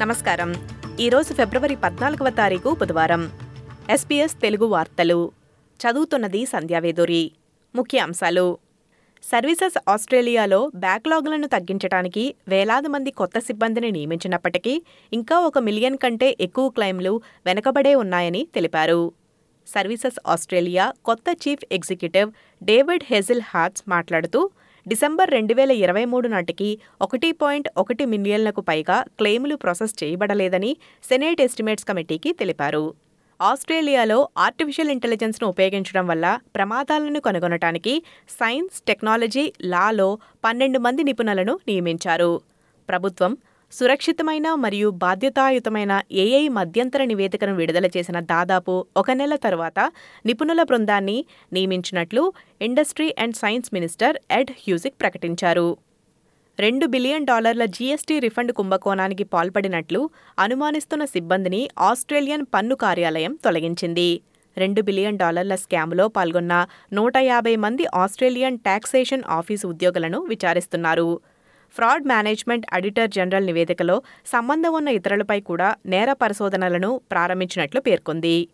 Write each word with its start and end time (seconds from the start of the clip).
నమస్కారం. 0.00 0.54
ఈరోజు 1.00 1.34
ఫిబ్రవరి 1.34 1.76
పద్నాలుగవ 1.76 2.30
తారీఖు 2.30 2.76
బుధవారం. 2.80 3.30
ఎస్పీఎస్ 3.90 4.40
తెలుగు 4.40 4.66
వార్తలు. 4.66 5.32
చదువుతున్నది 5.80 6.46
సంధ్యావేదూరి 6.46 7.32
ముఖ్య 7.74 7.98
అంశాలు 7.98 8.58
సర్వీసెస్ 9.22 9.90
ఆస్ట్రేలియాలో 9.90 10.70
బ్యాక్లాగ్లను 10.74 11.46
తగ్గించడానికి 11.46 12.34
వేలాది 12.48 12.88
మంది 12.88 13.10
కొత్త 13.10 13.38
సిబ్బందిని 13.38 13.90
నియమించినప్పటికీ 13.90 14.82
ఇంకా 15.12 15.38
ఒక 15.38 15.58
మిలియన్ 15.58 15.96
కంటే 15.96 16.36
ఎక్కువ 16.40 16.68
క్లెయిమ్లు 16.68 17.20
వెనకబడే 17.46 17.94
ఉన్నాయని 17.94 18.48
తెలిపారు. 18.54 19.12
సర్వీసెస్ 19.66 20.20
ఆస్ట్రేలియా 20.26 20.92
కొత్త 21.04 21.24
చీఫ్ 21.48 21.64
ఎగ్జిక్యూటివ్ 21.72 22.32
డేవిడ్ 22.62 23.02
హెజిల్ 23.06 23.42
హార్ట్స్ 23.54 23.82
మాట్లాడుతూ 23.88 24.50
డిసెంబర్ 24.90 25.30
రెండు 25.30 25.54
వేల 25.54 25.72
ఇరవై 25.84 26.02
మూడు 26.04 26.26
నాటికి 26.28 26.68
ఒకటి 27.04 27.28
పాయింట్ 27.32 27.68
ఒకటి 27.76 28.04
మిలియన్లకు 28.12 28.60
పైగా 28.60 28.96
క్లెయిములు 29.18 29.56
ప్రాసెస్ 29.56 29.94
చేయబడలేదని 30.00 30.70
సెనేట్ 31.08 31.40
ఎస్టిమేట్స్ 31.46 31.86
కమిటీకి 31.88 32.30
తెలిపారు. 32.32 32.84
ఆస్ట్రేలియాలో 33.40 34.18
ఆర్టిఫిషియల్ 34.38 34.92
ఇంటెలిజెన్స్ను 34.94 35.46
ఉపయోగించడం 35.48 36.06
వల్ల 36.06 36.26
ప్రమాదాలను 36.56 37.20
కనుగొనటానికి 37.20 37.94
సైన్స్ 38.38 38.78
టెక్నాలజీ 38.88 39.44
లాలో 39.72 40.08
పన్నెండు 40.44 40.80
మంది 40.86 41.02
నిపుణులను 41.02 41.56
నియమించారు. 41.68 42.32
ప్రభుత్వం 42.88 43.32
సురక్షితమైన 43.72 44.54
మరియు 44.54 44.88
బాధ్యతాయుతమైన 45.02 45.92
ఏఐ 46.22 46.44
మధ్యంతర 46.48 47.04
నివేదికను 47.04 47.54
విడుదల 47.54 47.86
చేసిన 47.96 48.18
దాదాపు 48.20 48.74
ఒక 48.96 49.10
నెల 49.10 49.34
తర్వాత 49.36 49.78
నిపుణుల 50.26 50.62
బృందాన్ని 50.62 51.18
నియమించినట్లు 51.52 52.32
industry 52.60 53.08
and 53.18 53.36
science 53.36 53.70
minister 53.74 54.16
Ed 54.30 54.50
Husic 54.62 54.98
ప్రకటించారు. 55.00 55.68
రెండు 56.58 56.86
బిలియన్ 56.86 57.26
డాలర్ల 57.26 57.64
జీఎస్టీ 57.76 58.18
రిఫండ్ 58.18 58.52
కుంభకోణానికి 58.52 59.24
పాల్పడినట్లు 59.24 60.10
అనుమానిస్తున్న 60.38 61.04
సిబ్బందిని 61.04 61.62
ఆస్ట్రేలియన్ 61.78 62.46
పన్ను 62.54 62.74
కార్యాలయం 62.74 63.38
తొలగించింది. 63.44 64.10
రెండు 64.56 64.80
బిలియన్ 64.82 65.18
డాలర్ల 65.18 65.54
స్కామ్లో 65.54 66.08
పాల్గొన్న 66.08 66.54
నూట 66.92 67.16
యాభై 67.32 67.56
మంది 67.56 67.84
ఆస్ట్రేలియన్ 67.94 68.58
టాక్సేషన్ 68.58 69.26
ఆఫీసు 69.38 69.66
ఉద్యోగులను 69.66 70.20
విచారిస్తున్నారు. 70.32 71.10
ఫ్రాడ్ 71.76 72.06
మేనేజ్మెంట్ 72.06 72.66
అడిటర్ 72.72 73.10
జనరల్ 73.10 73.46
నివేదికలో 73.46 73.96
సంబంధం 74.26 74.72
ఉన్న 74.72 74.88
ఇతరులపై 74.88 75.40
కూడా 75.40 75.74
నేర 75.86 76.12
పరిశోధనలను 76.12 77.00
ప్రారంభించినట్లు 77.12 77.80
పేర్కొంది. 77.80 78.48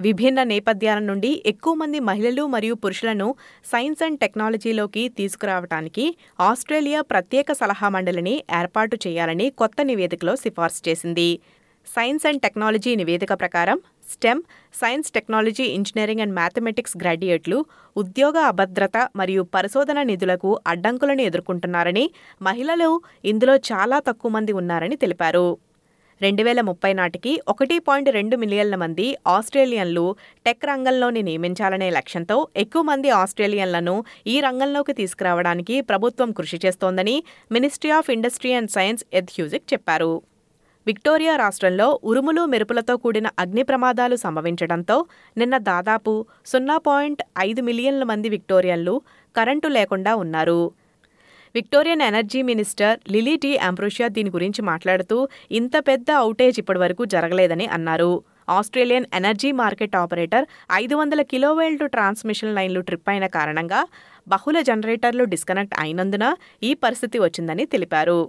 విభిన్న 0.00 0.42
నేపథ్యాల 0.42 0.98
నుండి 0.98 1.30
ఎక్కువ 1.46 1.74
మంది 1.74 1.98
మహిళలు 2.00 2.46
మరియు 2.46 2.74
పురుషులను 2.74 3.26
సైన్స్ 3.64 4.02
అండ్ 4.02 4.20
టెక్నాలజీలోకి 4.20 5.02
తీసుకురావడానికి 5.08 6.04
ఆస్ట్రేలియా 6.40 7.00
ప్రత్యేక 7.00 7.52
సలహా 7.52 7.88
మండలిని 7.88 8.44
ఏర్పాటు 8.60 8.98
చేయాలని 9.06 9.50
కొత్త 9.50 9.82
నివేదికలో 9.82 10.36
సిఫార్సు 10.36 10.82
చేసింది. 10.88 11.30
సైన్స్ 11.86 12.26
అండ్ 12.26 12.42
టెక్నాలజీ 12.42 12.96
నివేదిక 12.96 13.32
ప్రకారం 13.32 13.78
STEM 14.10 14.42
science 14.74 15.12
technology 15.12 15.64
engineering 15.76 16.20
and 16.20 16.34
mathematics 16.34 16.96
గ్రాడ్యుయేట్లు 16.96 17.58
ఉద్యోగ 17.96 18.36
అభద్రత 18.52 18.96
మరియు 19.16 19.42
పరిశోధన 19.54 20.02
నిధులకు 20.02 20.60
అడ్డంకులను 20.66 21.22
ఎదుర్కొంటున్నారని 21.22 22.04
మహిళలు 22.42 22.90
ఇందులో 23.24 23.56
చాలా 23.70 23.98
తక్కువ 23.98 24.30
మంది 24.30 24.52
ఉన్నారని 24.52 24.96
తెలిపారు. 24.96 25.58
రెండు 26.20 26.42
వేల 26.42 26.60
ముప్పై 26.60 26.92
నాటికి 26.92 27.40
ఒకటి 27.48 27.76
పాయింట్ 27.78 28.10
రెండు 28.10 28.36
మిలియన్ల 28.36 28.76
మంది 28.76 29.06
ఆస్ట్రేలియన్లు 29.26 30.16
టెక్ 30.46 30.64
రంగంలోని 30.64 31.22
నియమించాలనే 31.22 31.90
లక్ష్యంతో 31.90 32.36
ఎక్కువ 32.56 32.82
మంది 32.82 33.10
ఆస్ట్రేలియన్లను 33.20 34.04
ఈ 34.26 34.40
రంగంలోకి 34.40 34.92
తీసుకురావడానికి 34.92 35.80
ప్రభుత్వం 35.80 36.32
కృషి 36.32 36.60
చేస్తోందని 36.66 37.16
ministry 37.52 37.90
of 37.90 38.10
industry 38.10 38.52
and 38.52 38.70
science 38.70 39.04
Ed 39.12 39.32
Husic 39.36 39.72
చెప్పారు. 39.72 40.12
విక్టోరియా 40.86 41.36
రాష్ట్రంలో 41.36 42.00
ఉరుములు 42.04 42.46
మెరుపులతో 42.46 42.96
కూడిన 42.96 43.28
అగ్ని 43.38 43.62
ప్రమాదాలు 43.62 44.16
సంభవించడంతో 44.16 44.96
నిన్న 45.36 45.56
దాదాపు 45.70 46.12
సున్నా 46.46 46.76
పాయింట్ 46.78 47.22
ఐదు 47.38 47.62
మిలియన్ల 47.62 48.04
మంది 48.04 48.28
విక్టోరియన్లు 48.28 48.94
కరెంటు 49.36 49.68
లేకుండా 49.68 50.14
ఉన్నారు. 50.14 50.72
Victorian 51.54 52.02
energy 52.02 52.42
minister 52.42 52.98
Lily 53.10 53.36
D'Ambrosio 53.56 54.08
దీని 54.08 54.30
గురించి 54.30 54.62
మాట్లాడుతూ 54.62 55.28
ఇంత 55.50 55.72
పెద్ద 55.88 56.10
అవుటేజ్ 56.10 56.58
ఇప్పటివరకు 56.58 57.04
జరగలేదని 57.04 57.66
అన్నారు. 57.66 58.12
ఆస్ట్రేలియన్ 58.48 59.06
ఎనర్జీ 59.14 59.52
మార్కెట్ 59.52 59.96
ఆపరేటర్ 59.96 60.46
ఐదు 60.72 60.94
వందల 60.94 61.22
కిలోవేల్టు 61.22 61.84
ట్రాన్స్మిషన్ 61.84 62.54
లైన్లు 62.54 62.80
ట్రిప్ 62.80 63.08
అయిన 63.08 63.26
కారణంగా 63.26 63.80
బహుళ 64.28 64.60
జనరేటర్లు 64.60 65.24
డిస్కనెక్ట్ 65.24 65.74
అయినందున 65.80 66.24
ఈ 66.62 66.74
పరిస్థితి 66.74 67.18
వచ్చిందని 67.18 67.64
తెలిపారు. 67.64 68.20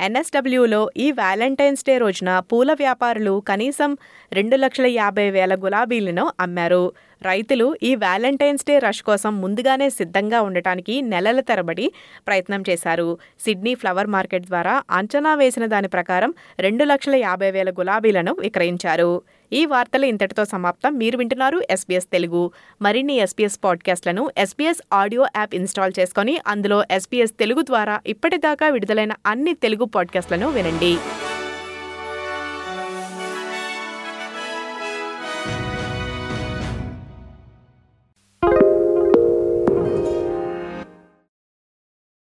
ఎన్ఎస్డబ్ల్యూలో 0.00 0.90
ఈ 0.96 1.10
వ్యాలంటైన్స్ 1.12 1.84
డే 1.84 1.98
రోజున 1.98 2.38
పూల 2.38 2.72
వ్యాపారులు 2.72 3.40
కనీసం 3.40 3.96
రెండు 4.32 4.56
లక్షల 4.56 4.86
యాభై 4.86 5.30
వేల 5.30 5.54
గులాబీలను 5.54 6.32
అమ్మారు. 6.40 6.92
రైతులు 7.22 7.76
ఈ 7.82 7.94
వ్యాలంటైన్స్ 7.94 8.64
డే 8.68 8.78
రష్ 8.78 9.02
కోసం 9.02 9.40
ముందుగానే 9.40 9.90
సిద్ధంగా 9.90 10.40
ఉండటానికి 10.42 11.02
నెలల 11.02 11.40
తరబడి 11.40 11.92
ప్రయత్నం 12.26 12.62
చేశారు. 12.70 13.18
సిడ్నీ 13.40 13.74
ఫ్లవర్ 13.74 14.06
మార్కెట్ 14.06 14.46
ద్వారా 14.46 14.82
అంచనా 14.90 15.34
వేసిన 15.34 15.66
దాని 15.66 15.88
ప్రకారం 15.88 16.34
రెండు 16.58 16.84
లక్షల 16.84 17.14
యాభై 17.14 17.50
వేల 17.50 17.70
గులాబీలను 17.70 18.36
విక్రయించారు. 18.40 19.22
ఈ 19.52 19.66
వార్తలు 19.66 20.06
ఇంతటితో 20.06 20.44
సమాప్తం. 20.44 20.98
మీరు 20.98 21.16
వింటున్నారు 21.18 21.62
ఎస్బీఎస్ 21.70 22.06
తెలుగు. 22.12 22.50
మరిన్ని 22.82 23.16
ఎస్బీఎస్ 23.16 23.58
పాడ్కాస్ట్లను 23.64 24.30
ఎస్బీఎస్ 24.38 24.82
ఆడియో 24.92 25.26
యాప్ 25.36 25.54
ఇన్స్టాల్ 25.54 25.92
చేసుకొని 25.98 26.38
అందులో 26.46 26.84
ఎస్బీఎస్ 26.90 27.38
తెలుగు 27.40 27.62
ద్వారా 27.62 28.00
ఇప్పటిదాకా 28.06 28.68
విడుదలైన 28.68 29.12
అన్ని 29.26 29.54
తెలుగు 29.54 29.84
పాడ్కాస్ట్లను 29.84 30.50
వినండి. 30.50 30.96